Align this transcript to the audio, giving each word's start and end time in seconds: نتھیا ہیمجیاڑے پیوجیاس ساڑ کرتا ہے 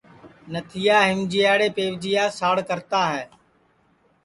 نتھیا 0.51 0.97
ہیمجیاڑے 1.07 1.67
پیوجیاس 1.75 2.31
ساڑ 2.39 2.55
کرتا 2.69 3.01
ہے 3.13 3.23